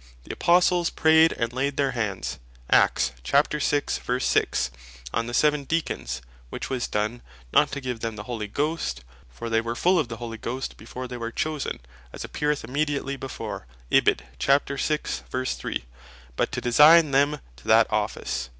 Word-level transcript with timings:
6.) 0.00 0.04
"The 0.24 0.32
Apostles 0.34 0.90
Prayed, 0.90 1.32
and 1.32 1.50
Laid 1.50 1.78
their 1.78 1.92
Hands" 1.92 2.38
on 2.70 2.86
the 5.26 5.34
seven 5.34 5.64
Deacons; 5.64 6.20
which 6.50 6.68
was 6.68 6.86
done, 6.88 7.22
not 7.54 7.72
to 7.72 7.80
give 7.80 8.00
them 8.00 8.14
the 8.16 8.24
Holy 8.24 8.48
Ghost, 8.48 9.02
(for 9.30 9.48
they 9.48 9.62
were 9.62 9.74
full 9.74 9.98
of 9.98 10.08
the 10.08 10.18
Holy 10.18 10.36
Ghost 10.36 10.76
before 10.76 11.08
thy 11.08 11.16
were 11.16 11.32
chosen, 11.32 11.80
as 12.12 12.22
appeareth 12.22 12.64
immediately 12.64 13.16
before, 13.16 13.66
verse 13.96 15.54
3.) 15.54 15.84
but 16.36 16.52
to 16.52 16.60
design 16.60 17.12
them 17.12 17.40
to 17.56 17.66
that 17.66 17.90
Office. 17.90 18.50